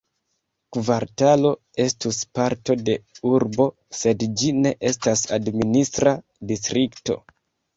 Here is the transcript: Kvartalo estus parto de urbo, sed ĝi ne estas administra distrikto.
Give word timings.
Kvartalo 0.75 1.51
estus 1.83 2.21
parto 2.39 2.77
de 2.87 2.95
urbo, 3.33 3.67
sed 4.01 4.25
ĝi 4.41 4.51
ne 4.63 4.73
estas 4.93 5.23
administra 5.39 6.17
distrikto. 6.55 7.21